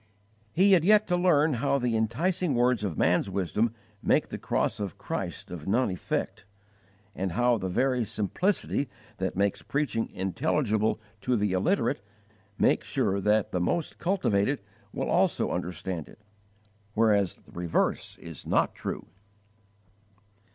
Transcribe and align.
He 0.51 0.71
had 0.71 0.83
yet 0.83 1.05
to 1.09 1.15
learn 1.15 1.53
how 1.61 1.77
the 1.77 1.95
enticing 1.95 2.55
words 2.55 2.83
of 2.83 2.97
man's 2.97 3.29
wisdom 3.29 3.71
make 4.01 4.29
the 4.29 4.39
cross 4.39 4.79
of 4.79 4.97
Christ 4.97 5.51
of 5.51 5.67
none 5.67 5.91
effect, 5.91 6.43
and 7.13 7.33
how 7.33 7.59
the 7.59 7.69
very 7.69 8.03
simplicity 8.03 8.89
that 9.17 9.35
makes 9.35 9.61
preaching 9.61 10.09
intelligible 10.09 10.99
to 11.21 11.37
the 11.37 11.51
illiterate 11.53 12.01
makes 12.57 12.87
sure 12.87 13.21
that 13.21 13.51
the 13.51 13.61
most 13.61 13.99
cultivated 13.99 14.63
will 14.91 15.07
also 15.11 15.51
understand 15.51 16.07
it, 16.09 16.23
whereas 16.95 17.35
the 17.35 17.51
reverse 17.51 18.17
is 18.17 18.47
not 18.47 18.73
true. 18.73 19.05